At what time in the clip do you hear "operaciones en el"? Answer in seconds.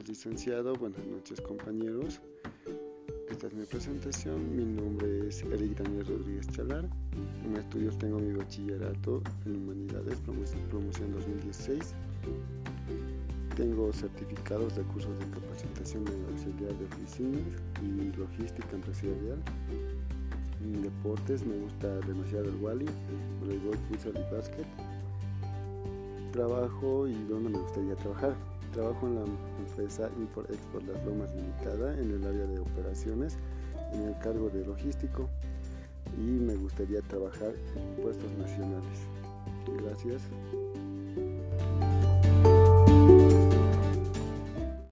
32.58-34.18